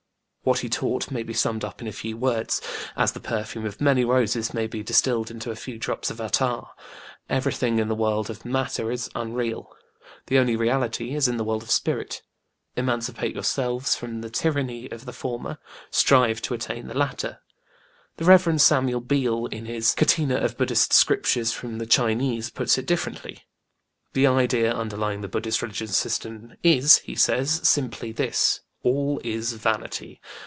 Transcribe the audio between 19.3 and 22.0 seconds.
in his Catena of BudĖĢdĖĢhist Scriptures from the